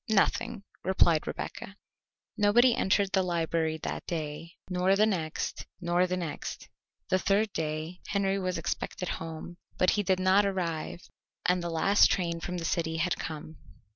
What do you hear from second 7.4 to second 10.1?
day Henry was expected home, but he